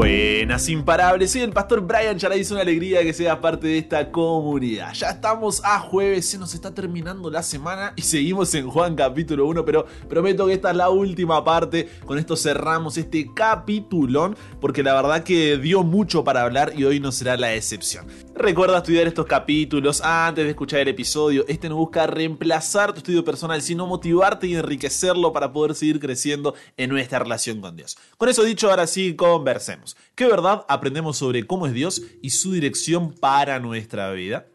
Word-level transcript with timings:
Buenas 0.00 0.66
imparables, 0.70 1.30
soy 1.30 1.42
el 1.42 1.52
pastor 1.52 1.82
Brian 1.82 2.16
Charay, 2.16 2.40
es 2.40 2.50
una 2.50 2.62
alegría 2.62 3.02
que 3.02 3.12
sea 3.12 3.38
parte 3.38 3.66
de 3.66 3.76
esta 3.76 4.10
comunidad. 4.10 4.94
Ya 4.94 5.10
estamos 5.10 5.62
a 5.62 5.78
jueves, 5.78 6.26
se 6.26 6.38
nos 6.38 6.54
está 6.54 6.72
terminando 6.72 7.30
la 7.30 7.42
semana 7.42 7.92
y 7.96 8.00
seguimos 8.00 8.54
en 8.54 8.66
Juan 8.66 8.96
capítulo 8.96 9.46
1, 9.46 9.62
pero 9.66 9.84
prometo 10.08 10.46
que 10.46 10.54
esta 10.54 10.70
es 10.70 10.76
la 10.78 10.88
última 10.88 11.44
parte, 11.44 11.86
con 12.06 12.16
esto 12.16 12.34
cerramos 12.34 12.96
este 12.96 13.30
capitulón, 13.34 14.38
porque 14.58 14.82
la 14.82 14.94
verdad 14.94 15.22
que 15.22 15.58
dio 15.58 15.82
mucho 15.82 16.24
para 16.24 16.44
hablar 16.44 16.72
y 16.74 16.84
hoy 16.84 16.98
no 16.98 17.12
será 17.12 17.36
la 17.36 17.52
excepción. 17.52 18.06
Recuerda 18.42 18.78
estudiar 18.78 19.06
estos 19.06 19.26
capítulos 19.26 20.00
antes 20.00 20.44
de 20.44 20.50
escuchar 20.52 20.80
el 20.80 20.88
episodio, 20.88 21.44
este 21.46 21.68
no 21.68 21.76
busca 21.76 22.06
reemplazar 22.06 22.90
tu 22.94 23.00
estudio 23.00 23.22
personal, 23.22 23.60
sino 23.60 23.86
motivarte 23.86 24.46
y 24.46 24.54
enriquecerlo 24.54 25.34
para 25.34 25.52
poder 25.52 25.74
seguir 25.74 26.00
creciendo 26.00 26.54
en 26.78 26.88
nuestra 26.88 27.18
relación 27.18 27.60
con 27.60 27.76
Dios. 27.76 27.98
Con 28.16 28.30
eso 28.30 28.42
dicho, 28.42 28.70
ahora 28.70 28.86
sí, 28.86 29.14
conversemos. 29.14 29.94
¿Qué 30.14 30.24
verdad 30.26 30.64
aprendemos 30.70 31.18
sobre 31.18 31.46
cómo 31.46 31.66
es 31.66 31.74
Dios 31.74 32.00
y 32.22 32.30
su 32.30 32.52
dirección 32.52 33.12
para 33.12 33.60
nuestra 33.60 34.10
vida? 34.12 34.46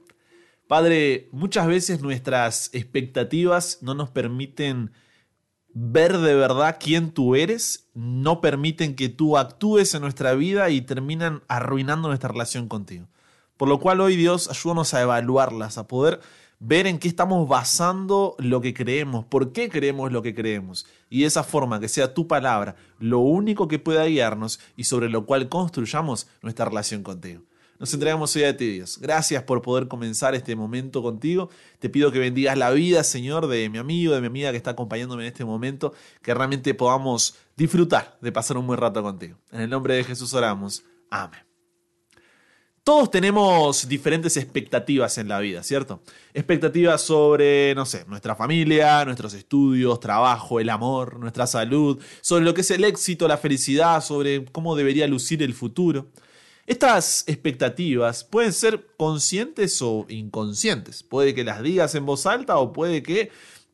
Padre, 0.68 1.30
muchas 1.32 1.68
veces 1.68 2.02
nuestras 2.02 2.72
expectativas 2.74 3.84
no 3.84 3.94
nos 3.94 4.10
permiten 4.10 4.94
ver 5.76 6.18
de 6.18 6.34
verdad 6.34 6.78
quién 6.80 7.12
tú 7.12 7.36
eres, 7.36 7.88
no 7.94 8.42
permiten 8.42 8.96
que 8.96 9.10
tú 9.10 9.38
actúes 9.38 9.94
en 9.94 10.02
nuestra 10.02 10.34
vida 10.34 10.72
y 10.72 10.82
terminan 10.82 11.44
arruinando 11.48 12.08
nuestra 12.08 12.30
relación 12.30 12.68
contigo. 12.68 13.10
Por 13.58 13.70
lo 13.70 13.80
cual 13.80 14.02
hoy 14.02 14.16
Dios 14.16 14.50
ayúdanos 14.50 14.94
a 14.94 15.02
evaluarlas, 15.02 15.78
a 15.78 15.88
poder 15.88 16.20
ver 16.60 16.88
en 16.88 17.00
qué 17.00 17.08
estamos 17.08 17.48
basando 17.48 18.36
lo 18.40 18.62
que 18.62 18.74
creemos, 18.74 19.26
por 19.26 19.52
qué 19.52 19.70
creemos 19.70 20.12
lo 20.12 20.22
que 20.22 20.34
creemos. 20.34 20.86
Y 21.10 21.22
de 21.22 21.28
esa 21.28 21.44
forma, 21.44 21.80
que 21.80 21.88
sea 21.88 22.14
tu 22.14 22.28
palabra 22.28 22.76
lo 23.00 23.20
único 23.20 23.68
que 23.68 23.80
pueda 23.80 24.06
guiarnos 24.06 24.60
y 24.76 24.86
sobre 24.86 25.10
lo 25.10 25.26
cual 25.26 25.50
construyamos 25.50 26.28
nuestra 26.42 26.66
relación 26.66 27.04
contigo. 27.04 27.44
Nos 27.78 27.94
entregamos 27.94 28.34
hoy 28.38 28.44
a 28.46 28.56
ti, 28.56 28.70
Dios. 28.70 29.00
Gracias 29.00 29.44
por 29.44 29.62
poder 29.62 29.90
comenzar 29.90 30.34
este 30.34 30.56
momento 30.56 31.04
contigo. 31.04 31.50
Te 31.80 31.90
pido 31.90 32.10
que 32.10 32.20
bendigas 32.20 32.58
la 32.58 32.72
vida, 32.72 33.04
Señor, 33.04 33.48
de 33.48 33.70
mi 33.70 33.80
amigo, 33.80 34.14
de 34.14 34.22
mi 34.22 34.28
amiga 34.28 34.52
que 34.52 34.58
está 34.58 34.72
acompañándome 34.72 35.24
en 35.24 35.28
este 35.28 35.44
momento, 35.44 35.94
que 36.22 36.34
realmente 36.34 36.74
podamos 36.74 37.36
disfrutar 37.58 38.18
de 38.22 38.32
pasar 38.32 38.58
un 38.58 38.66
buen 38.66 38.80
rato 38.80 39.04
contigo. 39.04 39.38
En 39.52 39.60
el 39.60 39.70
nombre 39.70 39.96
de 39.96 40.06
Jesús 40.06 40.34
oramos. 40.34 40.86
Amén. 41.10 41.55
Todos 42.86 43.10
tenemos 43.10 43.88
diferentes 43.88 44.38
expectativas 44.38 45.18
en 45.18 45.28
la 45.28 45.40
vida, 45.40 45.64
¿cierto? 45.64 46.02
Expectativas 46.36 47.02
sobre, 47.02 47.74
no 47.74 47.84
sé, 47.84 48.06
nuestra 48.08 48.36
familia, 48.36 49.04
nuestros 49.06 49.34
estudios, 49.34 50.00
trabajo, 50.00 50.60
el 50.60 50.70
amor, 50.70 51.20
nuestra 51.20 51.48
salud, 51.48 52.00
sobre 52.22 52.46
lo 52.46 52.54
que 52.54 52.62
es 52.62 52.70
el 52.70 52.84
éxito, 52.84 53.28
la 53.28 53.40
felicidad, 53.40 54.04
sobre 54.04 54.46
cómo 54.52 54.76
debería 54.76 55.08
lucir 55.08 55.42
el 55.42 55.56
futuro. 55.56 56.12
Estas 56.68 57.24
expectativas 57.26 58.24
pueden 58.24 58.54
ser 58.54 58.86
conscientes 58.98 59.82
o 59.82 60.06
inconscientes. 60.08 61.02
Puede 61.02 61.34
que 61.34 61.44
las 61.44 61.64
digas 61.64 61.96
en 61.96 62.06
voz 62.06 62.28
alta 62.28 62.58
o 62.58 62.72
puede 62.72 63.02
que 63.02 63.32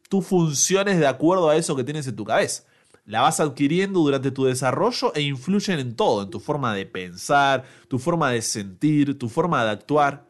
tú 0.08 0.22
funciones 0.22 1.00
de 1.00 1.08
acuerdo 1.08 1.50
a 1.50 1.58
eso 1.58 1.76
que 1.76 1.84
tienes 1.84 2.08
en 2.08 2.16
tu 2.16 2.24
cabeza 2.24 2.64
la 3.06 3.22
vas 3.22 3.40
adquiriendo 3.40 4.00
durante 4.00 4.32
tu 4.32 4.46
desarrollo 4.46 5.14
e 5.16 5.22
influyen 5.22 5.80
en 5.80 5.96
todo, 5.96 6.24
en 6.24 6.30
tu 6.30 6.40
forma 6.40 6.74
de 6.76 6.86
pensar, 6.86 7.64
tu 7.88 8.00
forma 8.00 8.32
de 8.32 8.42
sentir, 8.42 9.18
tu 9.18 9.30
forma 9.30 9.64
de 9.64 9.72
actuar. 9.72 10.28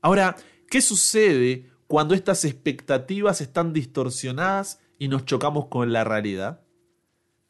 Ahora, 0.00 0.36
¿qué 0.68 0.80
sucede 0.80 1.70
cuando 1.86 2.14
estas 2.14 2.44
expectativas 2.44 3.40
están 3.40 3.72
distorsionadas 3.72 4.80
y 4.98 5.08
nos 5.08 5.24
chocamos 5.24 5.66
con 5.66 5.92
la 5.92 6.04
realidad? 6.04 6.60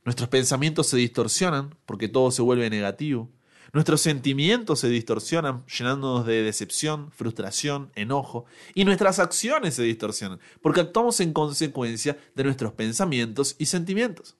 Nuestros 0.04 0.28
pensamientos 0.28 0.88
se 0.88 0.96
distorsionan 0.96 1.74
porque 1.86 2.08
todo 2.08 2.30
se 2.30 2.42
vuelve 2.42 2.68
negativo. 2.68 3.30
Nuestros 3.72 4.02
sentimientos 4.02 4.80
se 4.80 4.90
distorsionan, 4.90 5.64
llenándonos 5.66 6.26
de 6.26 6.42
decepción, 6.42 7.10
frustración, 7.10 7.90
enojo, 7.94 8.44
y 8.74 8.84
nuestras 8.84 9.18
acciones 9.18 9.74
se 9.74 9.82
distorsionan, 9.82 10.40
porque 10.60 10.80
actuamos 10.80 11.20
en 11.20 11.32
consecuencia 11.32 12.18
de 12.34 12.44
nuestros 12.44 12.74
pensamientos 12.74 13.56
y 13.58 13.64
sentimientos. 13.64 14.36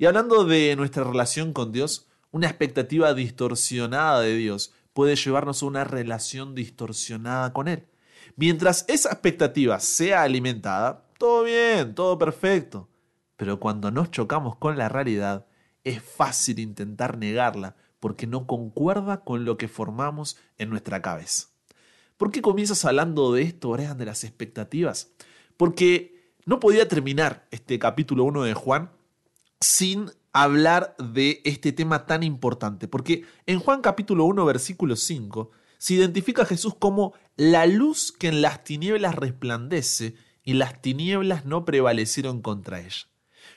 Y 0.00 0.06
hablando 0.06 0.46
de 0.46 0.74
nuestra 0.76 1.04
relación 1.04 1.52
con 1.52 1.72
Dios, 1.72 2.08
una 2.30 2.46
expectativa 2.46 3.12
distorsionada 3.12 4.22
de 4.22 4.34
Dios 4.34 4.72
puede 4.94 5.14
llevarnos 5.14 5.62
a 5.62 5.66
una 5.66 5.84
relación 5.84 6.54
distorsionada 6.54 7.52
con 7.52 7.68
Él. 7.68 7.84
Mientras 8.34 8.86
esa 8.88 9.10
expectativa 9.10 9.78
sea 9.78 10.22
alimentada, 10.22 11.04
todo 11.18 11.42
bien, 11.42 11.94
todo 11.94 12.16
perfecto. 12.16 12.88
Pero 13.36 13.60
cuando 13.60 13.90
nos 13.90 14.10
chocamos 14.10 14.56
con 14.56 14.78
la 14.78 14.88
realidad, 14.88 15.44
es 15.84 16.02
fácil 16.02 16.60
intentar 16.60 17.18
negarla 17.18 17.76
porque 18.00 18.26
no 18.26 18.46
concuerda 18.46 19.22
con 19.22 19.44
lo 19.44 19.58
que 19.58 19.68
formamos 19.68 20.38
en 20.56 20.70
nuestra 20.70 21.02
cabeza. 21.02 21.48
¿Por 22.16 22.30
qué 22.30 22.40
comienzas 22.40 22.86
hablando 22.86 23.34
de 23.34 23.42
esto, 23.42 23.68
Orean, 23.68 23.98
de 23.98 24.06
las 24.06 24.24
expectativas? 24.24 25.12
Porque 25.58 26.32
no 26.46 26.58
podía 26.58 26.88
terminar 26.88 27.46
este 27.50 27.78
capítulo 27.78 28.24
1 28.24 28.44
de 28.44 28.54
Juan 28.54 28.92
sin 29.60 30.10
hablar 30.32 30.96
de 30.98 31.42
este 31.44 31.72
tema 31.72 32.06
tan 32.06 32.22
importante, 32.22 32.88
porque 32.88 33.24
en 33.46 33.60
Juan 33.60 33.82
capítulo 33.82 34.24
1 34.24 34.44
versículo 34.44 34.96
5 34.96 35.50
se 35.78 35.94
identifica 35.94 36.42
a 36.42 36.46
Jesús 36.46 36.74
como 36.78 37.14
la 37.36 37.66
luz 37.66 38.12
que 38.12 38.28
en 38.28 38.42
las 38.42 38.64
tinieblas 38.64 39.14
resplandece 39.14 40.14
y 40.44 40.54
las 40.54 40.80
tinieblas 40.80 41.44
no 41.44 41.64
prevalecieron 41.64 42.42
contra 42.42 42.80
ella. 42.80 43.06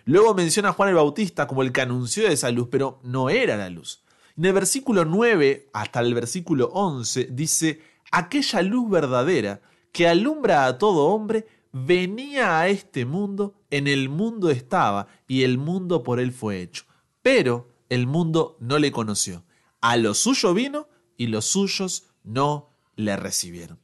Luego 0.06 0.34
menciona 0.34 0.69
a 0.69 0.74
Juan 0.74 0.90
el 0.90 0.96
Bautista 0.96 1.47
como 1.47 1.62
el 1.64 1.72
que 1.72 1.81
anunció 1.81 2.28
esa 2.28 2.52
luz, 2.52 2.68
pero 2.70 3.00
no 3.03 3.30
era 3.30 3.56
la 3.56 3.70
luz. 3.70 4.03
En 4.35 4.46
el 4.46 4.53
versículo 4.53 5.06
9 5.06 5.70
hasta 5.74 6.00
el 6.02 6.14
versículo 6.14 6.68
11 6.74 7.30
dice, 7.31 7.81
aquella 8.12 8.62
luz 8.62 8.90
verdadera 8.90 9.62
que 9.91 10.08
alumbra 10.08 10.66
a 10.66 10.78
todo 10.78 11.08
hombre 11.08 11.46
venía 11.73 12.59
a 12.59 12.69
este 12.69 13.06
mundo, 13.06 13.56
en 13.69 13.88
el 13.88 14.07
mundo 14.07 14.50
estaba, 14.50 15.07
y 15.28 15.44
el 15.44 15.57
mundo 15.57 16.03
por 16.03 16.22
él 16.22 16.31
fue 16.31 16.61
hecho. 16.61 16.85
Pero 17.22 17.67
el 17.89 18.07
mundo 18.07 18.56
no 18.61 18.79
le 18.79 18.91
conoció. 18.91 19.44
A 19.81 19.97
lo 19.97 20.13
suyo 20.13 20.53
vino, 20.53 20.88
y 21.17 21.28
los 21.28 21.45
suyos 21.45 22.06
no 22.23 22.69
le 22.95 23.17
recibieron. 23.17 23.79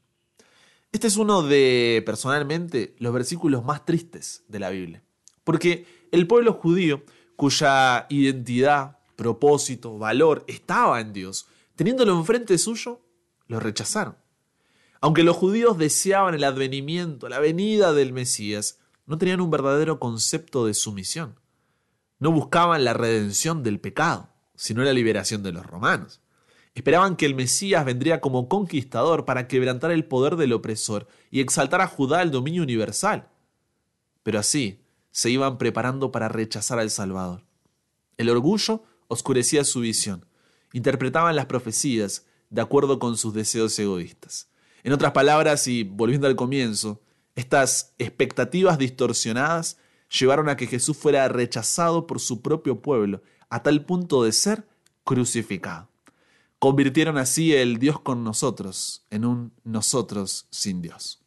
Este 0.92 1.08
es 1.08 1.18
uno 1.18 1.44
de, 1.44 2.02
personalmente, 2.06 2.96
los 3.00 3.14
versículos 3.14 3.64
más 3.64 3.86
tristes 3.86 4.44
de 4.48 4.60
la 4.60 4.70
Biblia. 4.70 5.04
Porque 5.44 5.86
el 6.12 6.26
pueblo 6.26 6.54
judío, 6.54 7.04
cuya 7.36 8.06
identidad, 8.10 9.00
propósito, 9.16 9.98
valor 9.98 10.46
estaba 10.48 11.02
en 11.02 11.14
Dios, 11.14 11.48
teniéndolo 11.76 12.18
enfrente 12.18 12.58
suyo, 12.58 13.02
lo 13.48 13.60
rechazaron. 13.60 14.16
Aunque 15.02 15.24
los 15.24 15.38
judíos 15.38 15.78
deseaban 15.78 16.36
el 16.36 16.44
advenimiento, 16.44 17.30
la 17.30 17.40
venida 17.40 17.94
del 17.94 18.12
Mesías, 18.12 18.80
no 19.06 19.18
tenían 19.18 19.42
un 19.42 19.50
verdadero 19.50 20.00
concepto 20.00 20.66
de 20.66 20.74
sumisión. 20.74 21.36
No 22.20 22.32
buscaban 22.32 22.84
la 22.84 22.94
redención 22.94 23.64
del 23.64 23.80
pecado, 23.80 24.30
sino 24.56 24.84
la 24.84 24.94
liberación 24.94 25.42
de 25.42 25.54
los 25.54 25.66
romanos. 25.66 26.22
Esperaban 26.76 27.16
que 27.16 27.26
el 27.26 27.34
Mesías 27.34 27.86
vendría 27.86 28.22
como 28.22 28.50
conquistador 28.50 29.26
para 29.26 29.48
quebrantar 29.48 29.92
el 29.92 30.06
poder 30.06 30.36
del 30.36 30.54
opresor 30.54 31.08
y 31.32 31.40
exaltar 31.40 31.82
a 31.82 31.88
Judá 31.88 32.20
al 32.20 32.32
dominio 32.32 32.62
universal. 32.62 33.30
Pero 34.24 34.40
así 34.40 34.82
se 35.12 35.30
iban 35.30 35.58
preparando 35.58 36.12
para 36.12 36.28
rechazar 36.28 36.78
al 36.78 36.90
Salvador. 36.90 37.46
El 38.18 38.30
orgullo 38.30 38.84
oscurecía 39.08 39.64
su 39.64 39.80
visión. 39.80 40.26
Interpretaban 40.74 41.36
las 41.36 41.48
profecías 41.48 42.26
de 42.50 42.62
acuerdo 42.62 43.00
con 43.00 43.18
sus 43.18 43.34
deseos 43.34 43.78
egoístas. 43.80 44.50
En 44.84 44.94
otras 44.94 45.12
palabras, 45.12 45.68
y 45.68 45.84
volviendo 45.84 46.28
al 46.28 46.36
comienzo, 46.36 47.02
estas 47.36 47.94
expectativas 47.98 48.78
distorsionadas 48.78 49.78
llevaron 50.10 50.50
a 50.50 50.58
que 50.58 50.68
Jesús 50.68 50.98
fuera 50.98 51.28
rechazado 51.28 52.08
por 52.08 52.20
su 52.20 52.42
propio 52.42 52.82
pueblo, 52.82 53.22
a 53.50 53.64
tal 53.64 53.86
punto 53.86 54.24
de 54.24 54.32
ser 54.32 54.68
crucificado. 55.04 55.90
Convirtieron 56.60 57.18
así 57.18 57.54
el 57.54 57.80
Dios 57.80 58.00
con 58.00 58.24
nosotros 58.24 59.06
en 59.10 59.26
un 59.26 59.54
nosotros 59.64 60.48
sin 60.50 60.82
Dios. 60.82 61.22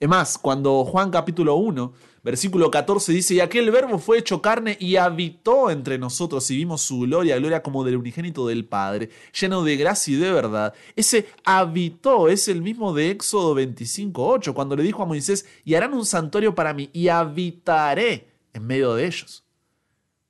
Es 0.00 0.08
más, 0.08 0.38
cuando 0.38 0.84
Juan 0.84 1.10
capítulo 1.10 1.54
1 1.54 1.92
Versículo 2.22 2.70
14 2.70 3.12
dice, 3.12 3.34
y 3.34 3.40
aquel 3.40 3.70
verbo 3.70 3.98
fue 3.98 4.18
hecho 4.18 4.42
carne 4.42 4.76
y 4.78 4.96
habitó 4.96 5.70
entre 5.70 5.96
nosotros 5.96 6.50
y 6.50 6.56
vimos 6.56 6.82
su 6.82 7.00
gloria, 7.00 7.38
gloria 7.38 7.62
como 7.62 7.82
del 7.82 7.96
unigénito 7.96 8.46
del 8.46 8.66
Padre, 8.66 9.08
lleno 9.38 9.64
de 9.64 9.76
gracia 9.78 10.14
y 10.14 10.18
de 10.18 10.30
verdad. 10.30 10.74
Ese 10.96 11.28
habitó 11.44 12.28
es 12.28 12.48
el 12.48 12.60
mismo 12.60 12.92
de 12.92 13.10
Éxodo 13.10 13.56
25.8, 13.56 14.52
cuando 14.52 14.76
le 14.76 14.82
dijo 14.82 15.02
a 15.02 15.06
Moisés, 15.06 15.46
y 15.64 15.74
harán 15.74 15.94
un 15.94 16.04
santuario 16.04 16.54
para 16.54 16.74
mí 16.74 16.90
y 16.92 17.08
habitaré 17.08 18.28
en 18.52 18.66
medio 18.66 18.94
de 18.94 19.06
ellos. 19.06 19.44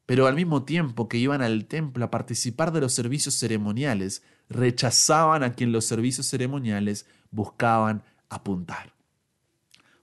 Pero 0.07 0.29
al 0.29 0.37
mismo 0.37 0.63
tiempo 0.63 1.09
que 1.09 1.19
iban 1.19 1.43
al 1.43 1.67
templo 1.67 2.05
a 2.05 2.11
participar 2.11 2.71
de 2.71 2.83
los 2.83 2.93
servicios 2.93 3.35
ceremoniales, 3.35 4.23
rechazaban 4.49 5.43
a 5.43 5.55
quien 5.55 5.73
los 5.73 5.87
servicios 5.87 6.29
ceremoniales 6.29 7.07
buscaban 7.33 8.05
apuntar. 8.29 9.00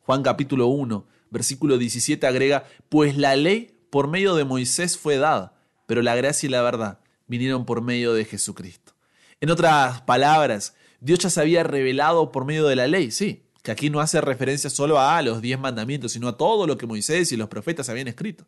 Juan 0.08 0.24
capítulo 0.24 0.68
1 0.68 1.06
Versículo 1.30 1.78
17 1.78 2.26
agrega, 2.26 2.66
pues 2.88 3.18
la 3.18 3.36
ley 3.36 3.78
por 3.90 4.08
medio 4.08 4.36
de 4.36 4.46
Moisés 4.46 4.98
fue 4.98 5.18
dada, 5.18 5.60
pero 5.86 6.02
la 6.02 6.16
gracia 6.16 6.48
y 6.48 6.50
la 6.50 6.62
verdad 6.62 7.00
vinieron 7.28 7.66
por 7.66 7.82
medio 7.82 8.14
de 8.14 8.24
Jesucristo. 8.24 8.94
En 9.42 9.50
otras 9.50 10.02
palabras, 10.04 10.76
Dios 11.02 11.20
ya 11.20 11.30
se 11.30 11.42
había 11.42 11.64
revelado 11.64 12.32
por 12.32 12.46
medio 12.46 12.66
de 12.68 12.78
la 12.78 12.88
ley, 12.88 13.12
sí, 13.12 13.44
que 13.62 13.72
aquí 13.72 13.90
no 13.90 14.00
hace 14.00 14.22
referencia 14.22 14.70
solo 14.70 14.98
a 14.98 15.22
los 15.22 15.42
diez 15.42 15.60
mandamientos, 15.60 16.14
sino 16.14 16.30
a 16.30 16.38
todo 16.38 16.66
lo 16.66 16.78
que 16.78 16.88
Moisés 16.88 17.34
y 17.34 17.38
los 17.38 17.50
profetas 17.50 17.90
habían 17.90 18.08
escrito. 18.08 18.46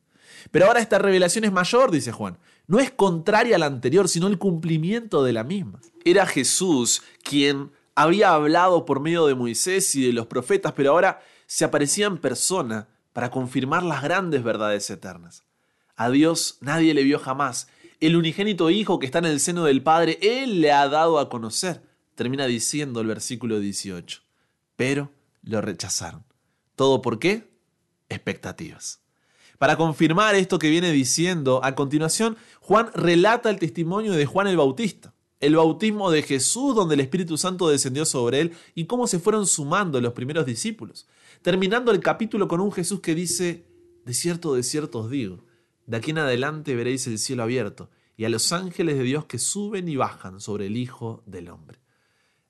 Pero 0.52 0.68
ahora 0.68 0.80
esta 0.80 0.98
revelación 0.98 1.44
es 1.44 1.52
mayor, 1.52 1.92
dice 1.92 2.14
Juan. 2.14 2.38
No 2.68 2.80
es 2.80 2.92
contraria 2.92 3.58
a 3.58 3.60
la 3.60 3.66
anterior, 3.66 4.08
sino 4.08 4.28
el 4.28 4.38
cumplimiento 4.38 5.26
de 5.26 5.34
la 5.34 5.44
misma. 5.44 5.82
Era 6.06 6.26
Jesús 6.26 7.02
quien 7.22 7.72
había 7.96 8.32
hablado 8.32 8.86
por 8.86 9.02
medio 9.02 9.26
de 9.28 9.36
Moisés 9.36 9.94
y 9.96 10.06
de 10.06 10.14
los 10.14 10.28
profetas, 10.28 10.72
pero 10.72 10.92
ahora 10.92 11.20
se 11.50 11.66
aparecía 11.66 12.06
en 12.06 12.20
persona 12.20 12.88
para 13.12 13.32
confirmar 13.32 13.82
las 13.82 14.04
grandes 14.04 14.44
verdades 14.44 14.88
eternas. 14.92 15.44
A 15.96 16.12
Dios 16.12 16.60
nadie 16.62 16.94
le 16.94 17.02
vio 17.02 17.18
jamás. 17.18 17.68
El 18.00 18.16
unigénito 18.16 18.70
Hijo 18.70 19.00
que 19.00 19.08
está 19.08 19.18
en 19.18 19.26
el 19.26 19.40
seno 19.40 19.64
del 19.64 19.82
Padre, 19.82 20.20
Él 20.22 20.62
le 20.62 20.72
ha 20.72 20.88
dado 20.88 21.18
a 21.18 21.28
conocer. 21.28 21.82
Termina 22.14 22.46
diciendo 22.46 23.02
el 23.02 23.08
versículo 23.08 23.60
18. 23.60 24.22
Pero 24.76 25.12
lo 25.42 25.60
rechazaron. 25.60 26.24
¿Todo 26.76 27.02
por 27.02 27.18
qué? 27.18 27.50
Expectativas. 28.10 29.02
Para 29.58 29.76
confirmar 29.76 30.36
esto 30.36 30.60
que 30.60 30.70
viene 30.70 30.92
diciendo, 30.92 31.62
a 31.64 31.74
continuación, 31.74 32.38
Juan 32.62 32.92
relata 32.94 33.50
el 33.50 33.58
testimonio 33.58 34.14
de 34.14 34.28
Juan 34.28 34.46
el 34.46 34.58
Bautista, 34.58 35.16
el 35.40 35.56
bautismo 35.56 36.12
de 36.12 36.22
Jesús 36.22 36.76
donde 36.76 36.94
el 36.94 37.02
Espíritu 37.02 37.40
Santo 37.40 37.70
descendió 37.70 38.06
sobre 38.06 38.40
él 38.40 38.54
y 38.76 38.86
cómo 38.86 39.08
se 39.08 39.18
fueron 39.18 39.48
sumando 39.48 40.00
los 40.00 40.14
primeros 40.14 40.46
discípulos, 40.46 41.08
terminando 41.42 41.92
el 41.92 42.00
capítulo 42.00 42.48
con 42.48 42.62
un 42.62 42.72
Jesús 42.72 43.02
que 43.02 43.16
dice, 43.16 43.66
de 44.06 44.14
cierto, 44.14 44.54
de 44.54 44.64
cierto 44.64 45.00
os 45.00 45.10
digo, 45.10 45.46
de 45.86 45.98
aquí 45.98 46.12
en 46.12 46.20
adelante 46.20 46.76
veréis 46.76 47.08
el 47.08 47.20
cielo 47.20 47.44
abierto 47.44 47.90
y 48.18 48.26
a 48.26 48.30
los 48.30 48.52
ángeles 48.52 48.98
de 48.98 49.04
Dios 49.04 49.26
que 49.26 49.40
suben 49.40 49.88
y 49.88 49.96
bajan 49.96 50.40
sobre 50.40 50.68
el 50.68 50.78
Hijo 50.78 51.24
del 51.26 51.50
Hombre. 51.50 51.80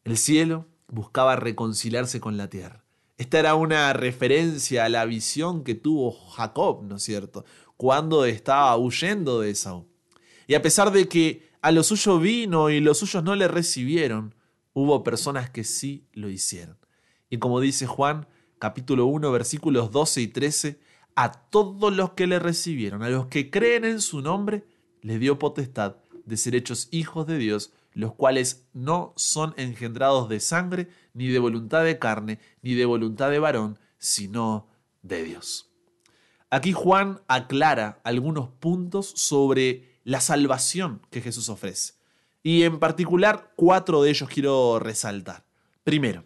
El 0.04 0.18
cielo 0.18 0.68
buscaba 0.88 1.36
reconciliarse 1.36 2.20
con 2.20 2.38
la 2.38 2.50
tierra 2.50 2.84
esta 3.20 3.38
era 3.38 3.54
una 3.56 3.92
referencia 3.92 4.86
a 4.86 4.90
la 4.90 5.04
visión 5.04 5.66
que 5.66 5.76
tuvo 5.76 6.10
Jacob, 6.10 6.84
¿no 6.84 6.96
es 6.96 7.04
cierto?, 7.04 7.44
cuando 7.76 8.24
estaba 8.24 8.76
huyendo 8.78 9.42
de 9.42 9.52
Esaú. 9.52 9.86
Y 10.48 10.54
a 10.56 10.62
pesar 10.62 10.94
de 10.94 11.10
que 11.10 11.50
a 11.62 11.74
lo 11.74 11.84
suyo 11.84 12.18
vino 12.18 12.70
y 12.70 12.80
los 12.80 13.00
suyos 13.00 13.22
no 13.22 13.36
le 13.36 13.50
recibieron, 13.50 14.36
hubo 14.72 15.04
personas 15.04 15.50
que 15.50 15.66
sí 15.66 16.08
lo 16.14 16.30
hicieron. 16.30 16.78
Y 17.30 17.40
como 17.40 17.60
dice 17.60 17.88
Juan, 17.88 18.26
capítulo 18.60 19.06
1, 19.06 19.32
versículos 19.32 19.92
12 19.92 20.22
y 20.22 20.28
13, 20.28 20.80
a 21.16 21.32
todos 21.32 21.96
los 21.96 22.12
que 22.12 22.28
le 22.28 22.40
recibieron, 22.40 23.04
a 23.04 23.10
los 23.10 23.28
que 23.28 23.50
creen 23.50 23.86
en 23.86 24.02
su 24.02 24.22
nombre, 24.22 24.66
les 25.02 25.20
dio 25.20 25.40
potestad 25.40 25.96
de 26.26 26.38
ser 26.38 26.56
hechos 26.56 26.88
hijos 26.92 27.26
de 27.26 27.38
Dios, 27.38 27.74
los 27.94 28.14
cuales 28.14 28.68
no 28.74 29.14
son 29.16 29.54
engendrados 29.58 30.30
de 30.30 30.40
sangre, 30.40 30.90
ni 31.14 31.28
de 31.28 31.40
voluntad 31.40 31.84
de 31.84 31.98
carne, 31.98 32.40
ni 32.62 32.76
de 32.76 32.86
voluntad 32.86 33.32
de 33.32 33.40
varón, 33.40 33.80
sino 33.98 34.68
de 35.02 35.24
Dios. 35.24 35.70
Aquí 36.50 36.74
Juan 36.74 37.22
aclara 37.28 38.00
algunos 38.04 38.50
puntos 38.50 39.12
sobre 39.16 40.00
la 40.04 40.22
salvación 40.22 41.02
que 41.10 41.22
Jesús 41.22 41.50
ofrece. 41.50 41.94
Y 42.42 42.64
en 42.64 42.80
particular 42.80 43.52
cuatro 43.56 44.02
de 44.02 44.10
ellos 44.12 44.30
quiero 44.30 44.80
resaltar. 44.80 45.46
Primero, 45.84 46.24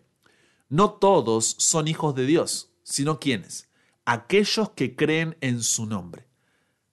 no 0.73 0.89
todos 0.89 1.55
son 1.59 1.87
hijos 1.87 2.15
de 2.15 2.25
Dios, 2.25 2.71
sino 2.81 3.19
quienes, 3.19 3.69
aquellos 4.05 4.71
que 4.71 4.95
creen 4.95 5.37
en 5.39 5.61
su 5.61 5.85
nombre. 5.85 6.27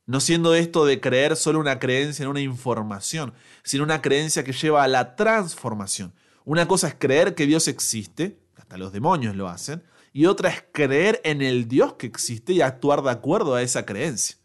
No 0.05 0.21
siendo 0.21 0.55
esto 0.55 0.85
de 0.85 1.01
creer 1.01 1.35
solo 1.35 1.61
una 1.61 1.79
creencia 1.79 2.25
en 2.25 2.29
una 2.29 2.43
información, 2.43 3.33
sino 3.63 3.83
una 3.83 4.03
creencia 4.03 4.45
que 4.45 4.53
lleva 4.53 4.85
a 4.85 4.89
la 4.89 5.17
transformación. 5.17 6.13
Una 6.45 6.69
cosa 6.69 6.89
es 6.89 6.95
creer 6.99 7.35
que 7.35 7.47
Dios 7.47 7.69
existe, 7.69 8.39
hasta 8.59 8.77
los 8.77 8.93
demonios 8.93 9.35
lo 9.35 9.49
hacen, 9.49 9.83
y 10.13 10.27
otra 10.27 10.51
es 10.51 10.63
creer 10.73 11.19
en 11.25 11.41
el 11.41 11.67
Dios 11.67 11.95
que 11.95 12.07
existe 12.07 12.53
y 12.53 12.61
actuar 12.61 13.01
de 13.01 13.13
acuerdo 13.13 13.55
a 13.55 13.63
esa 13.63 13.87
creencia. 13.87 14.37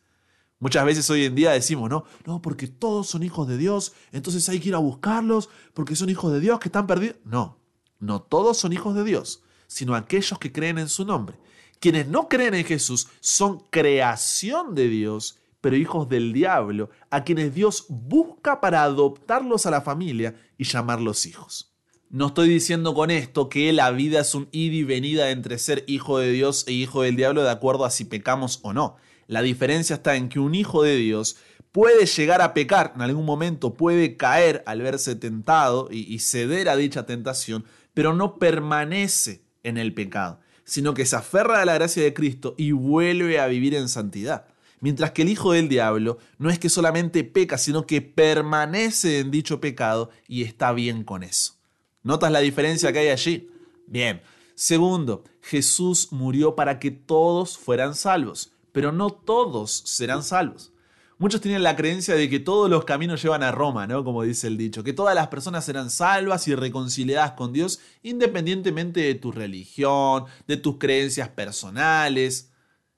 Muchas 0.59 0.85
veces 0.85 1.09
hoy 1.09 1.25
en 1.25 1.35
día 1.35 1.51
decimos, 1.51 1.89
no, 1.89 2.05
no, 2.25 2.41
porque 2.41 2.67
todos 2.67 3.07
son 3.07 3.21
hijos 3.21 3.49
de 3.49 3.57
Dios, 3.57 3.91
entonces 4.13 4.47
hay 4.47 4.61
que 4.61 4.69
ir 4.69 4.75
a 4.75 4.77
buscarlos, 4.77 5.49
porque 5.73 5.97
son 5.97 6.09
hijos 6.09 6.31
de 6.31 6.39
Dios 6.39 6.57
que 6.61 6.69
están 6.69 6.88
perdidos. 6.88 7.17
No, 7.25 7.64
no 8.00 8.21
todos 8.21 8.57
son 8.57 8.74
hijos 8.74 8.95
de 8.95 9.03
Dios, 9.03 9.44
sino 9.68 9.95
aquellos 9.95 10.39
que 10.39 10.51
creen 10.51 10.77
en 10.77 10.89
su 10.89 11.06
nombre. 11.06 11.38
Quienes 11.80 12.07
no 12.07 12.30
creen 12.30 12.53
en 12.53 12.65
Jesús 12.65 13.07
son 13.19 13.59
creación 13.69 14.75
de 14.75 14.88
Dios 14.88 15.39
pero 15.65 15.77
hijos 15.77 16.07
del 16.07 16.31
diablo, 16.31 16.92
a 17.09 17.24
quienes 17.24 17.56
Dios 17.56 17.88
busca 17.89 18.62
para 18.62 18.83
adoptarlos 18.83 19.65
a 19.65 19.71
la 19.71 19.81
familia 19.81 20.36
y 20.59 20.63
llamarlos 20.63 21.25
hijos. 21.25 21.74
No 22.12 22.27
estoy 22.27 22.50
diciendo 22.50 22.94
con 22.94 23.09
esto 23.09 23.50
que 23.50 23.74
la 23.74 23.89
vida 23.89 24.19
es 24.19 24.36
un 24.36 24.48
ida 24.51 24.75
y 24.75 24.83
venida 24.83 25.31
entre 25.31 25.57
ser 25.57 25.83
hijo 25.88 26.19
de 26.19 26.31
Dios 26.31 26.65
e 26.68 26.74
hijo 26.74 27.01
del 27.01 27.15
diablo 27.15 27.41
de 27.41 27.50
acuerdo 27.50 27.83
a 27.83 27.89
si 27.89 28.06
pecamos 28.06 28.59
o 28.62 28.74
no. 28.74 28.98
La 29.25 29.41
diferencia 29.41 29.95
está 29.95 30.15
en 30.15 30.30
que 30.30 30.39
un 30.39 30.53
hijo 30.53 30.83
de 30.83 30.98
Dios 30.98 31.38
puede 31.75 32.06
llegar 32.06 32.42
a 32.42 32.54
pecar, 32.54 32.94
en 32.95 33.01
algún 33.01 33.25
momento 33.25 33.74
puede 33.74 34.16
caer 34.16 34.63
al 34.66 34.81
verse 34.81 35.13
tentado 35.13 35.89
y, 35.92 36.19
ceder 36.19 36.69
a 36.69 36.77
dicha 36.77 37.06
tentación, 37.06 37.66
pero 37.94 38.13
no 38.13 38.39
permanece 38.39 39.42
en 39.62 39.77
el 39.77 39.94
pecado, 39.94 40.39
sino 40.63 40.94
que 40.94 41.06
se 41.06 41.18
aferra 41.18 41.60
a 41.60 41.66
la 41.66 41.74
gracia 41.74 42.01
de 42.01 42.13
Cristo 42.13 42.56
y 42.57 42.72
vuelve 42.72 43.42
a 43.42 43.48
vivir 43.48 43.75
en 43.75 43.89
santidad. 43.89 44.45
Mientras 44.80 45.12
que 45.12 45.24
el 45.24 45.27
hijo 45.27 45.51
del 45.51 45.68
diablo 45.68 46.18
no 46.38 46.50
es 46.50 46.60
que 46.60 46.69
solamente 46.69 47.25
peca, 47.25 47.57
sino 47.57 47.86
que 47.86 48.01
permanece 48.01 49.19
en 49.19 49.30
dicho 49.30 49.60
pecado 49.60 50.12
y 50.30 50.44
está 50.44 50.72
bien 50.72 51.04
con 51.04 51.24
eso. 51.24 51.56
¿Notas 52.04 52.31
la 52.31 52.39
diferencia 52.39 52.94
que 52.94 53.00
hay 53.00 53.10
allí? 53.10 53.50
Bien. 53.86 54.22
Segundo, 54.56 55.25
Jesús 55.42 56.13
murió 56.13 56.56
para 56.56 56.80
que 56.80 56.92
todos 56.92 57.57
fueran 57.57 57.95
salvos, 57.95 58.54
pero 58.72 58.94
no 58.94 59.10
todos 59.10 59.74
serán 59.86 60.24
salvos. 60.24 60.72
Muchos 61.17 61.39
tienen 61.39 61.63
la 61.63 61.75
creencia 61.75 62.15
de 62.15 62.29
que 62.29 62.39
todos 62.39 62.69
los 62.69 62.83
caminos 62.83 63.21
llevan 63.21 63.41
a 63.41 63.51
Roma, 63.51 63.88
¿no? 63.88 64.03
Como 64.03 64.23
dice 64.23 64.47
el 64.47 64.57
dicho, 64.57 64.83
que 64.83 64.91
todas 64.91 65.15
las 65.15 65.29
personas 65.29 65.63
serán 65.63 65.89
salvas 65.89 66.47
y 66.47 66.56
reconciliadas 66.56 67.31
con 67.31 67.53
Dios 67.53 67.79
independientemente 68.03 69.00
de 69.00 69.15
tu 69.15 69.31
religión, 69.31 70.25
de 70.47 70.57
tus 70.57 70.77
creencias 70.77 71.29
personales. 71.29 72.51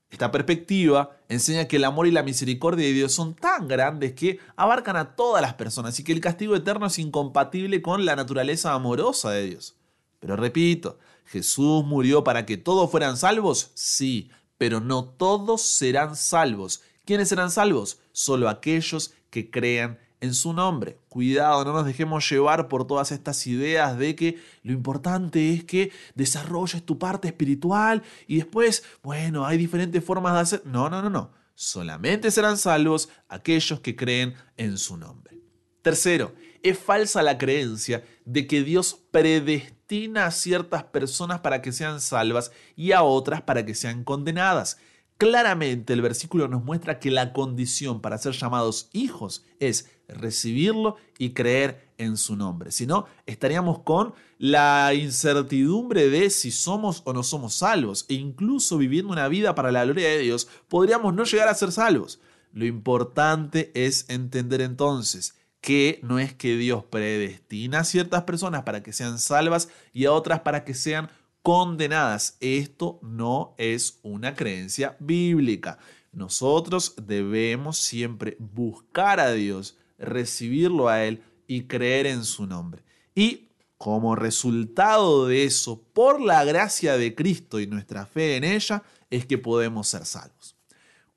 Esta 0.09 0.31
perspectiva 0.31 1.17
enseña 1.29 1.67
que 1.67 1.75
el 1.75 1.83
amor 1.83 2.07
y 2.07 2.11
la 2.11 2.23
misericordia 2.23 2.87
de 2.87 2.93
Dios 2.93 3.11
son 3.11 3.35
tan 3.35 3.67
grandes 3.67 4.13
que 4.13 4.39
abarcan 4.55 4.95
a 4.95 5.15
todas 5.15 5.41
las 5.41 5.53
personas 5.53 5.99
y 5.99 6.03
que 6.03 6.13
el 6.13 6.21
castigo 6.21 6.55
eterno 6.55 6.87
es 6.87 6.97
incompatible 6.97 7.81
con 7.81 8.05
la 8.05 8.15
naturaleza 8.15 8.73
amorosa 8.73 9.31
de 9.31 9.45
Dios. 9.45 9.75
Pero 10.19 10.35
repito, 10.35 10.97
¿Jesús 11.27 11.83
murió 11.83 12.23
para 12.23 12.45
que 12.45 12.57
todos 12.57 12.89
fueran 12.89 13.17
salvos? 13.17 13.71
Sí, 13.73 14.31
pero 14.57 14.79
no 14.79 15.03
todos 15.03 15.61
serán 15.61 16.15
salvos. 16.15 16.81
¿Quiénes 17.05 17.29
serán 17.29 17.51
salvos? 17.51 17.99
Solo 18.17 18.49
aquellos 18.49 19.13
que 19.29 19.51
crean 19.51 19.99
en 20.21 20.33
su 20.33 20.51
nombre. 20.51 20.97
Cuidado, 21.07 21.63
no 21.63 21.71
nos 21.71 21.85
dejemos 21.85 22.27
llevar 22.27 22.67
por 22.67 22.87
todas 22.87 23.11
estas 23.11 23.45
ideas 23.45 23.95
de 23.95 24.15
que 24.15 24.41
lo 24.63 24.71
importante 24.73 25.53
es 25.53 25.63
que 25.63 25.91
desarrolles 26.15 26.83
tu 26.83 26.97
parte 26.97 27.27
espiritual 27.27 28.01
y 28.25 28.37
después, 28.37 28.83
bueno, 29.03 29.45
hay 29.45 29.59
diferentes 29.59 30.03
formas 30.03 30.33
de 30.33 30.39
hacer. 30.39 30.61
No, 30.65 30.89
no, 30.89 31.03
no, 31.03 31.11
no. 31.11 31.31
Solamente 31.53 32.31
serán 32.31 32.57
salvos 32.57 33.07
aquellos 33.29 33.81
que 33.81 33.95
creen 33.95 34.33
en 34.57 34.79
su 34.79 34.97
nombre. 34.97 35.39
Tercero, 35.83 36.33
es 36.63 36.79
falsa 36.79 37.21
la 37.21 37.37
creencia 37.37 38.03
de 38.25 38.47
que 38.47 38.63
Dios 38.63 38.99
predestina 39.11 40.25
a 40.25 40.31
ciertas 40.31 40.85
personas 40.85 41.41
para 41.41 41.61
que 41.61 41.71
sean 41.71 42.01
salvas 42.01 42.51
y 42.75 42.93
a 42.93 43.03
otras 43.03 43.43
para 43.43 43.63
que 43.63 43.75
sean 43.75 44.03
condenadas. 44.03 44.79
Claramente 45.17 45.93
el 45.93 46.01
versículo 46.01 46.47
nos 46.47 46.63
muestra 46.63 46.99
que 46.99 47.09
la 47.09 47.33
condición 47.33 48.01
para 48.01 48.19
ser 48.19 48.33
llamados 48.33 48.89
hijos 48.93 49.43
es 49.59 49.89
recibirlo 50.07 50.97
y 51.17 51.31
creer 51.31 51.89
en 51.97 52.17
su 52.17 52.35
nombre. 52.35 52.71
Si 52.71 52.85
no, 52.85 53.07
estaríamos 53.25 53.79
con 53.79 54.13
la 54.37 54.93
incertidumbre 54.93 56.09
de 56.09 56.29
si 56.29 56.51
somos 56.51 57.01
o 57.05 57.13
no 57.13 57.23
somos 57.23 57.55
salvos. 57.55 58.05
E 58.09 58.13
incluso 58.13 58.77
viviendo 58.77 59.11
una 59.11 59.27
vida 59.27 59.55
para 59.55 59.71
la 59.71 59.85
gloria 59.85 60.09
de 60.09 60.19
Dios, 60.19 60.47
podríamos 60.67 61.15
no 61.15 61.23
llegar 61.23 61.47
a 61.47 61.55
ser 61.55 61.71
salvos. 61.71 62.19
Lo 62.53 62.65
importante 62.65 63.71
es 63.73 64.05
entender 64.09 64.61
entonces 64.61 65.35
que 65.61 65.99
no 66.03 66.19
es 66.19 66.33
que 66.33 66.55
Dios 66.55 66.83
predestina 66.85 67.79
a 67.79 67.83
ciertas 67.83 68.23
personas 68.23 68.63
para 68.63 68.83
que 68.83 68.93
sean 68.93 69.17
salvas 69.17 69.69
y 69.93 70.05
a 70.05 70.11
otras 70.11 70.41
para 70.41 70.63
que 70.63 70.75
sean 70.75 71.09
condenadas. 71.47 72.35
Esto 72.41 72.99
no 73.01 73.55
es 73.57 73.99
una 74.03 74.35
creencia 74.35 74.97
bíblica. 74.99 75.79
Nosotros 76.11 76.93
debemos 77.01 77.77
siempre 77.77 78.35
buscar 78.37 79.21
a 79.21 79.31
Dios, 79.31 79.77
recibirlo 79.97 80.89
a 80.89 81.05
Él 81.05 81.23
y 81.47 81.61
creer 81.61 82.05
en 82.05 82.25
su 82.25 82.47
nombre. 82.47 82.83
Y 83.15 83.47
como 83.77 84.17
resultado 84.17 85.25
de 85.27 85.45
eso, 85.45 85.81
por 85.93 86.19
la 86.19 86.43
gracia 86.43 86.97
de 86.97 87.15
Cristo 87.15 87.61
y 87.61 87.67
nuestra 87.67 88.05
fe 88.05 88.35
en 88.35 88.43
ella, 88.43 88.83
es 89.09 89.25
que 89.25 89.37
podemos 89.37 89.87
ser 89.87 90.03
salvos. 90.03 90.57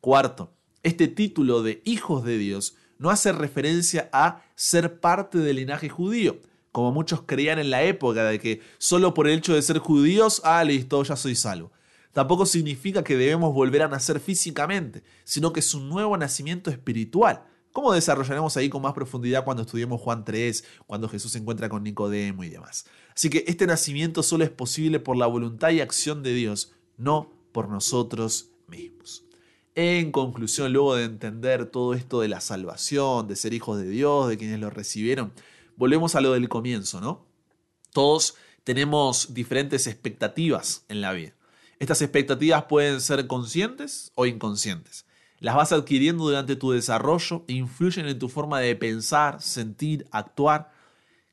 Cuarto, 0.01 0.53
este 0.85 1.09
título 1.09 1.65
de 1.65 1.83
hijos 1.85 2.23
de 2.23 2.39
Dios 2.39 2.77
no 2.99 3.11
hace 3.11 3.33
referencia 3.33 4.09
a 4.13 4.45
ser 4.55 5.01
parte 5.01 5.39
del 5.39 5.57
linaje 5.57 5.89
judío, 5.89 6.39
como 6.73 6.93
muchos 6.93 7.23
creían 7.23 7.59
en 7.59 7.71
la 7.71 7.83
época 7.83 8.25
de 8.25 8.39
que 8.39 8.61
solo 8.79 9.15
por 9.15 9.29
el 9.29 9.39
hecho 9.39 9.55
de 9.55 9.63
ser 9.63 9.79
judíos, 9.79 10.41
ah, 10.45 10.63
listo, 10.65 11.03
ya 11.03 11.17
soy 11.17 11.35
salvo. 11.35 11.73
Tampoco 12.13 12.47
significa 12.47 13.05
que 13.05 13.17
debemos 13.17 13.55
volver 13.55 13.83
a 13.83 13.89
nacer 13.89 14.21
físicamente, 14.21 15.03
sino 15.25 15.53
que 15.53 15.61
es 15.61 15.75
un 15.75 15.89
nuevo 15.89 16.17
nacimiento 16.17 16.71
espiritual. 16.71 17.45
¿Cómo 17.73 17.93
desarrollaremos 17.93 18.57
ahí 18.57 18.69
con 18.69 18.83
más 18.83 18.95
profundidad 18.95 19.45
cuando 19.45 19.63
estudiemos 19.63 20.01
Juan 20.01 20.25
3, 20.25 20.65
cuando 20.87 21.09
Jesús 21.09 21.31
se 21.33 21.39
encuentra 21.39 21.69
con 21.69 21.85
Nicodemo 21.85 22.43
y 22.43 22.49
demás? 22.49 22.85
Así 23.15 23.31
que 23.31 23.45
este 23.47 23.67
nacimiento 23.67 24.25
solo 24.25 24.43
es 24.43 24.51
posible 24.51 24.99
por 24.99 25.17
la 25.17 25.27
voluntad 25.27 25.71
y 25.71 25.81
acción 25.81 26.25
de 26.25 26.35
Dios, 26.35 26.73
no 26.97 27.33
por 27.53 27.69
nosotros 27.69 28.51
mismos. 28.67 29.25
En 29.77 30.11
conclusión, 30.11 30.73
luego 30.73 30.97
de 30.97 31.05
entender 31.05 31.67
todo 31.67 31.95
esto 31.95 32.21
de 32.21 32.29
la 32.29 32.41
salvación, 32.41 33.29
de 33.29 33.37
ser 33.37 33.55
hijos 33.55 33.79
de 33.79 33.89
Dios, 33.89 34.29
de 34.29 34.37
quienes 34.37 34.59
lo 34.59 34.69
recibieron, 34.69 35.33
volvemos 35.81 36.15
a 36.15 36.21
lo 36.21 36.33
del 36.35 36.51
comienzo, 36.51 37.01
¿no? 37.01 37.27
Todos 37.95 38.37
tenemos 38.65 39.33
diferentes 39.33 39.87
expectativas 39.87 40.85
en 40.91 41.01
la 41.01 41.15
vida. 41.15 41.33
Estas 41.79 42.03
expectativas 42.03 42.65
pueden 42.65 43.01
ser 43.01 43.27
conscientes 43.27 44.13
o 44.15 44.27
inconscientes. 44.27 45.07
Las 45.39 45.57
vas 45.57 45.73
adquiriendo 45.73 46.25
durante 46.25 46.55
tu 46.55 46.73
desarrollo 46.73 47.47
e 47.49 47.55
influyen 47.55 48.07
en 48.09 48.19
tu 48.19 48.29
forma 48.29 48.61
de 48.61 48.77
pensar, 48.77 49.41
sentir, 49.41 50.07
actuar. 50.11 50.71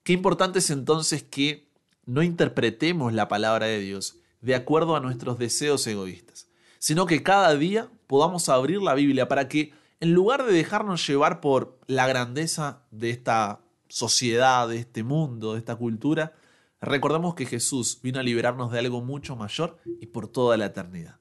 Qué 0.03 0.13
importante 0.13 0.59
es 0.59 0.69
entonces 0.69 1.23
que 1.23 1.67
no 2.05 2.23
interpretemos 2.23 3.11
la 3.11 3.27
palabra 3.27 3.65
de 3.65 3.79
Dios 3.79 4.15
de 4.39 4.55
acuerdo 4.55 4.95
a 4.95 5.01
nuestros 5.01 5.37
deseos 5.37 5.85
egoístas, 5.87 6.47
sino 6.79 7.05
que 7.05 7.21
cada 7.21 7.53
día 7.55 7.89
podamos 8.07 8.47
abrir 8.47 8.81
la 8.81 8.93
Biblia 8.93 9.27
para 9.27 9.49
que 9.49 9.73
en 9.99 10.13
lugar 10.13 10.45
de 10.45 10.53
dejarnos 10.53 11.05
llevar 11.05 11.41
por 11.41 11.77
la 11.87 12.07
grandeza 12.07 12.85
de 12.91 13.09
esta 13.09 13.66
sociedad, 13.89 14.67
de 14.67 14.77
este 14.77 15.03
mundo, 15.03 15.53
de 15.53 15.59
esta 15.59 15.75
cultura, 15.75 16.35
recordemos 16.81 17.35
que 17.35 17.45
Jesús 17.45 17.99
vino 18.01 18.19
a 18.19 18.23
liberarnos 18.23 18.71
de 18.71 18.79
algo 18.79 19.01
mucho 19.01 19.35
mayor 19.35 19.79
y 19.99 20.07
por 20.07 20.27
toda 20.27 20.57
la 20.57 20.67
eternidad. 20.67 21.19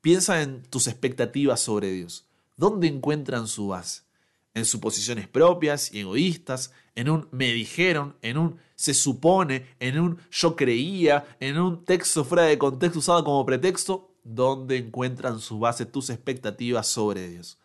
Piensa 0.00 0.42
en 0.42 0.62
tus 0.62 0.88
expectativas 0.88 1.60
sobre 1.60 1.90
Dios. 1.92 2.26
¿Dónde 2.56 2.88
encuentran 2.88 3.46
su 3.46 3.68
base? 3.68 4.02
En 4.54 4.64
suposiciones 4.64 5.28
propias 5.28 5.94
y 5.94 6.00
egoístas, 6.00 6.72
en 6.94 7.08
un 7.08 7.28
me 7.30 7.52
dijeron, 7.52 8.16
en 8.20 8.36
un 8.36 8.58
se 8.74 8.94
supone, 8.94 9.66
en 9.80 9.98
un 9.98 10.18
yo 10.30 10.56
creía, 10.56 11.24
en 11.40 11.58
un 11.58 11.84
texto 11.84 12.24
fuera 12.24 12.44
de 12.44 12.58
contexto 12.58 12.98
usado 12.98 13.24
como 13.24 13.46
pretexto. 13.46 14.10
¿Dónde 14.24 14.76
encuentran 14.76 15.40
su 15.40 15.58
base 15.58 15.86
tus 15.86 16.10
expectativas 16.10 16.86
sobre 16.86 17.28
Dios? 17.28 17.58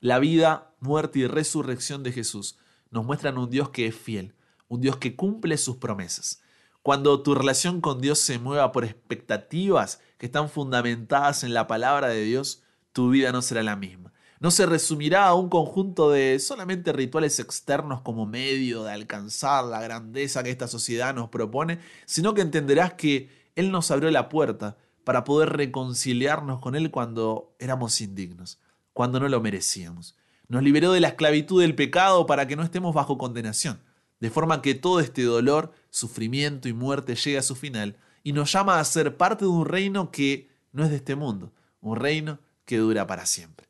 La 0.00 0.18
vida, 0.18 0.74
muerte 0.80 1.20
y 1.20 1.26
resurrección 1.26 2.02
de 2.02 2.12
Jesús 2.12 2.56
nos 2.90 3.04
muestran 3.04 3.38
un 3.38 3.50
Dios 3.50 3.70
que 3.70 3.86
es 3.86 3.94
fiel, 3.94 4.34
un 4.68 4.80
Dios 4.80 4.96
que 4.96 5.16
cumple 5.16 5.56
sus 5.56 5.76
promesas. 5.76 6.42
Cuando 6.82 7.22
tu 7.22 7.34
relación 7.34 7.80
con 7.80 8.00
Dios 8.00 8.18
se 8.18 8.38
mueva 8.38 8.72
por 8.72 8.84
expectativas 8.84 10.00
que 10.16 10.26
están 10.26 10.48
fundamentadas 10.48 11.44
en 11.44 11.52
la 11.52 11.66
palabra 11.66 12.08
de 12.08 12.22
Dios, 12.22 12.62
tu 12.92 13.10
vida 13.10 13.32
no 13.32 13.42
será 13.42 13.62
la 13.62 13.76
misma. 13.76 14.12
No 14.40 14.50
se 14.50 14.64
resumirá 14.64 15.26
a 15.26 15.34
un 15.34 15.50
conjunto 15.50 16.10
de 16.10 16.38
solamente 16.38 16.94
rituales 16.94 17.38
externos 17.38 18.00
como 18.00 18.24
medio 18.24 18.84
de 18.84 18.92
alcanzar 18.92 19.64
la 19.64 19.82
grandeza 19.82 20.42
que 20.42 20.50
esta 20.50 20.66
sociedad 20.66 21.14
nos 21.14 21.28
propone, 21.28 21.78
sino 22.06 22.32
que 22.32 22.40
entenderás 22.40 22.94
que 22.94 23.28
Él 23.54 23.70
nos 23.70 23.90
abrió 23.90 24.10
la 24.10 24.30
puerta 24.30 24.78
para 25.04 25.24
poder 25.24 25.50
reconciliarnos 25.50 26.60
con 26.60 26.74
Él 26.74 26.90
cuando 26.90 27.54
éramos 27.58 28.00
indignos, 28.00 28.58
cuando 28.94 29.20
no 29.20 29.28
lo 29.28 29.42
merecíamos. 29.42 30.16
Nos 30.50 30.62
liberó 30.62 30.92
de 30.92 31.00
la 31.00 31.08
esclavitud 31.08 31.62
del 31.62 31.74
pecado 31.74 32.26
para 32.26 32.46
que 32.46 32.56
no 32.56 32.62
estemos 32.62 32.94
bajo 32.94 33.16
condenación 33.16 33.80
de 34.20 34.30
forma 34.30 34.62
que 34.62 34.74
todo 34.74 35.00
este 35.00 35.22
dolor, 35.22 35.72
sufrimiento 35.88 36.68
y 36.68 36.74
muerte 36.74 37.16
llegue 37.16 37.38
a 37.38 37.42
su 37.42 37.56
final 37.56 37.96
y 38.22 38.32
nos 38.32 38.52
llama 38.52 38.78
a 38.78 38.84
ser 38.84 39.16
parte 39.16 39.46
de 39.46 39.50
un 39.50 39.64
reino 39.64 40.10
que 40.10 40.48
no 40.72 40.84
es 40.84 40.90
de 40.90 40.96
este 40.96 41.16
mundo, 41.16 41.52
un 41.80 41.96
reino 41.96 42.38
que 42.66 42.76
dura 42.76 43.06
para 43.06 43.26
siempre. 43.26 43.66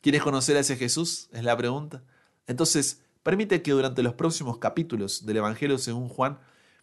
¿Quieres 0.00 0.22
conocer 0.22 0.56
a 0.56 0.60
ese 0.60 0.76
Jesús? 0.76 1.28
Es 1.32 1.44
la 1.44 1.56
pregunta. 1.56 2.02
Entonces, 2.48 3.00
permite 3.22 3.62
que 3.62 3.70
durante 3.70 4.02
los 4.02 4.14
próximos 4.14 4.58
capítulos 4.58 5.24
del 5.24 5.36
Evangelio 5.36 5.78
según 5.78 6.08
Juan 6.08 6.40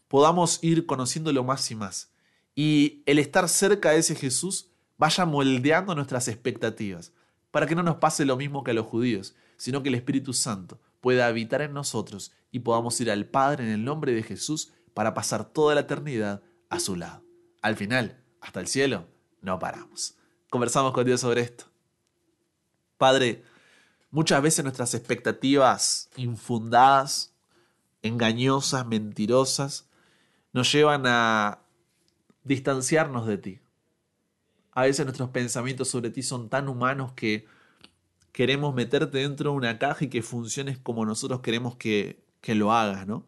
podamos 0.08 0.64
ir 0.64 0.86
conociéndolo 0.86 1.44
más 1.44 1.70
y 1.70 1.76
más. 1.76 2.10
Y 2.56 3.04
el 3.06 3.20
estar 3.20 3.50
cerca 3.50 3.92
de 3.92 4.00
ese 4.00 4.16
Jesús 4.16 4.70
vaya 4.98 5.26
moldeando 5.26 5.94
nuestras 5.94 6.30
expectativas, 6.30 7.12
para 7.52 7.66
que 7.66 7.76
no 7.76 7.84
nos 7.84 7.98
pase 7.98 8.26
lo 8.26 8.38
mismo 8.38 8.64
que 8.64 8.72
a 8.72 8.74
los 8.74 8.86
judíos, 8.86 9.36
sino 9.58 9.84
que 9.84 9.90
el 9.90 9.96
Espíritu 9.96 10.34
Santo 10.34 10.80
pueda 11.02 11.28
habitar 11.28 11.62
en 11.62 11.74
nosotros 11.74 12.32
y 12.52 12.60
podamos 12.60 13.00
ir 13.02 13.12
al 13.12 13.26
Padre 13.26 13.66
en 13.66 13.72
el 13.72 13.84
nombre 13.84 14.14
de 14.14 14.24
Jesús 14.24 14.72
para 14.94 15.14
pasar 15.14 15.46
toda 15.46 15.76
la 15.76 15.82
eternidad 15.82 16.42
a 16.70 16.80
su 16.80 16.96
lado. 16.96 17.24
Al 17.62 17.76
final, 17.76 18.24
hasta 18.42 18.60
el 18.60 18.68
cielo, 18.68 19.08
no 19.42 19.60
paramos. 19.60 20.16
Conversamos 20.50 20.94
con 20.94 21.06
Dios 21.06 21.22
sobre 21.22 21.42
esto. 21.42 21.66
Padre, 22.98 23.44
muchas 24.12 24.42
veces 24.42 24.64
nuestras 24.64 24.94
expectativas 24.94 26.10
infundadas, 26.16 27.34
engañosas, 28.02 28.86
mentirosas, 28.86 29.88
nos 30.54 30.72
llevan 30.72 31.04
a 31.06 31.60
distanciarnos 32.44 33.28
de 33.28 33.38
ti. 33.38 33.62
A 34.72 34.84
veces 34.84 35.06
nuestros 35.06 35.30
pensamientos 35.30 35.90
sobre 35.90 36.10
ti 36.10 36.24
son 36.24 36.50
tan 36.50 36.68
humanos 36.70 37.14
que 37.14 37.46
queremos 38.32 38.74
meterte 38.74 39.20
dentro 39.20 39.52
de 39.52 39.58
una 39.58 39.80
caja 39.80 40.06
y 40.06 40.10
que 40.10 40.22
funciones 40.22 40.78
como 40.78 41.06
nosotros 41.06 41.42
queremos 41.42 41.76
que, 41.76 42.24
que 42.42 42.56
lo 42.56 42.72
hagas, 42.72 43.08
¿no? 43.08 43.26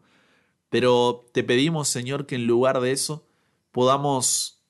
Pero 0.70 1.26
te 1.32 1.44
pedimos, 1.44 1.88
Señor, 1.88 2.26
que 2.26 2.36
en 2.36 2.46
lugar 2.46 2.80
de 2.80 2.92
eso 2.92 3.26
podamos 3.72 4.62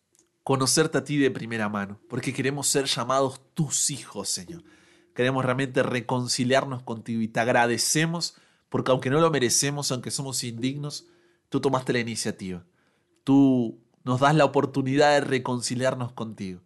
conocerte 0.43 0.99
a 0.99 1.05
ti 1.05 1.19
de 1.19 1.31
primera 1.31 1.69
mano, 1.69 2.01
porque 2.09 2.33
queremos 2.33 2.67
ser 2.67 2.87
llamados 2.87 3.41
tus 3.55 3.91
hijos, 3.91 4.29
Señor. 4.29 4.65
Queremos 5.15 5.45
realmente 5.45 5.83
reconciliarnos 5.83 6.83
contigo 6.83 7.21
y 7.21 7.29
te 7.29 7.41
agradecemos 7.41 8.35
porque 8.73 8.91
aunque 8.91 9.11
no 9.11 9.21
lo 9.21 9.31
merecemos, 9.31 9.93
aunque 9.93 10.11
somos 10.11 10.43
indignos, 10.45 11.07
tú 11.51 11.61
tomaste 11.61 11.93
la 11.93 11.99
iniciativa. 11.99 12.65
Tú 13.23 13.79
nos 14.05 14.21
das 14.21 14.35
la 14.35 14.45
oportunidad 14.45 15.13
de 15.13 15.21
reconciliarnos 15.21 16.13
contigo. 16.13 16.61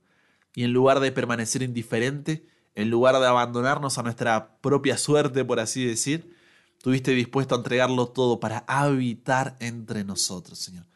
Y 0.54 0.64
en 0.64 0.72
lugar 0.72 1.00
de 1.00 1.12
permanecer 1.12 1.62
indiferente, 1.62 2.46
en 2.74 2.90
lugar 2.90 3.18
de 3.18 3.26
abandonarnos 3.26 3.98
a 3.98 4.02
nuestra 4.02 4.58
propia 4.60 4.96
suerte, 4.98 5.44
por 5.44 5.60
así 5.60 5.84
decir, 5.84 6.34
tuviste 6.82 7.12
dispuesto 7.12 7.54
a 7.54 7.58
entregarlo 7.58 8.08
todo 8.08 8.40
para 8.40 8.64
habitar 8.66 9.56
entre 9.60 10.04
nosotros, 10.04 10.58
Señor. 10.58 10.86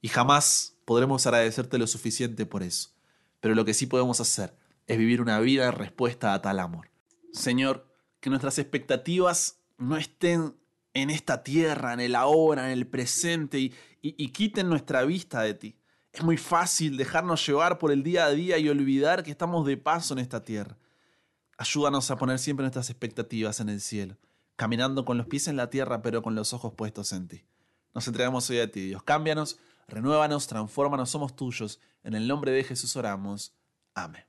Y 0.00 0.08
jamás 0.08 0.76
podremos 0.84 1.26
agradecerte 1.26 1.78
lo 1.78 1.86
suficiente 1.86 2.46
por 2.46 2.62
eso. 2.62 2.90
Pero 3.40 3.54
lo 3.54 3.64
que 3.64 3.74
sí 3.74 3.86
podemos 3.86 4.20
hacer 4.20 4.56
es 4.86 4.98
vivir 4.98 5.20
una 5.20 5.40
vida 5.40 5.66
en 5.66 5.72
respuesta 5.72 6.32
a 6.32 6.42
tal 6.42 6.58
amor. 6.58 6.90
Señor, 7.32 7.86
que 8.20 8.30
nuestras 8.30 8.58
expectativas 8.58 9.60
no 9.78 9.96
estén 9.96 10.54
en 10.94 11.10
esta 11.10 11.42
tierra, 11.42 11.92
en 11.92 12.00
el 12.00 12.14
ahora, 12.14 12.66
en 12.66 12.78
el 12.78 12.86
presente 12.86 13.58
y, 13.58 13.74
y 14.00 14.28
quiten 14.30 14.68
nuestra 14.68 15.04
vista 15.04 15.42
de 15.42 15.54
ti. 15.54 15.76
Es 16.16 16.24
muy 16.24 16.38
fácil 16.38 16.96
dejarnos 16.96 17.46
llevar 17.46 17.78
por 17.78 17.92
el 17.92 18.02
día 18.02 18.24
a 18.24 18.30
día 18.30 18.56
y 18.56 18.70
olvidar 18.70 19.22
que 19.22 19.30
estamos 19.30 19.66
de 19.66 19.76
paso 19.76 20.14
en 20.14 20.20
esta 20.20 20.42
tierra. 20.42 20.78
Ayúdanos 21.58 22.10
a 22.10 22.16
poner 22.16 22.38
siempre 22.38 22.64
nuestras 22.64 22.88
expectativas 22.88 23.60
en 23.60 23.68
el 23.68 23.82
cielo, 23.82 24.16
caminando 24.56 25.04
con 25.04 25.18
los 25.18 25.26
pies 25.26 25.46
en 25.46 25.58
la 25.58 25.68
tierra, 25.68 26.00
pero 26.00 26.22
con 26.22 26.34
los 26.34 26.54
ojos 26.54 26.72
puestos 26.72 27.12
en 27.12 27.28
ti. 27.28 27.44
Nos 27.94 28.06
entregamos 28.06 28.48
hoy 28.48 28.60
a 28.60 28.70
ti, 28.70 28.86
Dios. 28.86 29.02
Cámbianos, 29.02 29.58
renuévanos, 29.88 30.46
transfórmanos, 30.46 31.10
somos 31.10 31.36
tuyos. 31.36 31.80
En 32.02 32.14
el 32.14 32.26
nombre 32.26 32.50
de 32.50 32.64
Jesús 32.64 32.96
oramos. 32.96 33.52
Amén. 33.94 34.24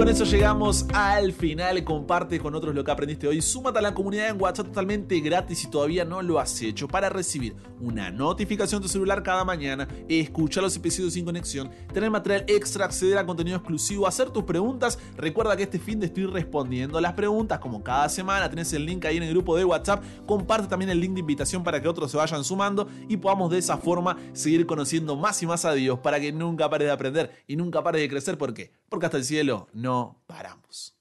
Con 0.00 0.08
eso 0.08 0.24
llegamos 0.24 0.86
al 0.94 1.30
final. 1.30 1.84
Comparte 1.84 2.40
con 2.40 2.54
otros 2.54 2.74
lo 2.74 2.82
que 2.82 2.90
aprendiste 2.90 3.28
hoy. 3.28 3.42
Súmate 3.42 3.80
a 3.80 3.82
la 3.82 3.92
comunidad 3.92 4.28
en 4.30 4.40
WhatsApp 4.40 4.68
totalmente 4.68 5.20
gratis 5.20 5.58
si 5.58 5.68
todavía 5.68 6.06
no 6.06 6.22
lo 6.22 6.40
has 6.40 6.62
hecho 6.62 6.88
para 6.88 7.10
recibir 7.10 7.54
una 7.78 8.10
notificación 8.10 8.80
de 8.80 8.86
tu 8.86 8.92
celular 8.92 9.22
cada 9.22 9.44
mañana, 9.44 9.86
escuchar 10.08 10.62
los 10.62 10.74
episodios 10.74 11.12
sin 11.12 11.26
conexión, 11.26 11.70
tener 11.92 12.10
material 12.10 12.46
extra, 12.48 12.86
acceder 12.86 13.18
a 13.18 13.26
contenido 13.26 13.58
exclusivo, 13.58 14.06
hacer 14.06 14.30
tus 14.30 14.44
preguntas. 14.44 14.98
Recuerda 15.18 15.54
que 15.54 15.64
este 15.64 15.78
fin 15.78 16.00
de 16.00 16.06
estoy 16.06 16.24
respondiendo 16.24 16.98
las 16.98 17.12
preguntas 17.12 17.58
como 17.58 17.84
cada 17.84 18.08
semana. 18.08 18.48
Tienes 18.48 18.72
el 18.72 18.86
link 18.86 19.04
ahí 19.04 19.18
en 19.18 19.24
el 19.24 19.30
grupo 19.34 19.54
de 19.54 19.66
WhatsApp. 19.66 20.02
Comparte 20.24 20.66
también 20.66 20.90
el 20.90 20.98
link 20.98 21.12
de 21.12 21.20
invitación 21.20 21.62
para 21.62 21.82
que 21.82 21.88
otros 21.88 22.10
se 22.10 22.16
vayan 22.16 22.42
sumando 22.42 22.88
y 23.06 23.18
podamos 23.18 23.50
de 23.50 23.58
esa 23.58 23.76
forma 23.76 24.16
seguir 24.32 24.64
conociendo 24.64 25.14
más 25.14 25.42
y 25.42 25.46
más 25.46 25.66
a 25.66 25.74
Dios 25.74 25.98
para 25.98 26.18
que 26.18 26.32
nunca 26.32 26.70
pares 26.70 26.86
de 26.86 26.92
aprender 26.92 27.44
y 27.46 27.56
nunca 27.56 27.82
pares 27.82 28.00
de 28.00 28.08
crecer. 28.08 28.38
¿Por 28.38 28.54
qué? 28.54 28.72
Porque 28.88 29.04
hasta 29.04 29.18
el 29.18 29.24
cielo 29.24 29.68
no 29.90 30.22
paramos. 30.28 30.99